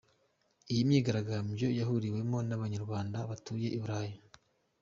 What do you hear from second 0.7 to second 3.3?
Iyi myigaragambyo yahuriwemo n’abanyarwanda